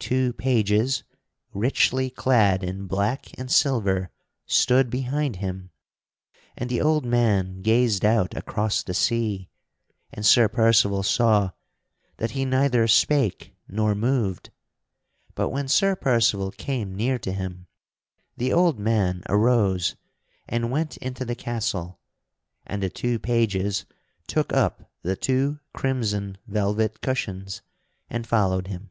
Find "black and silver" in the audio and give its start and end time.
2.86-4.10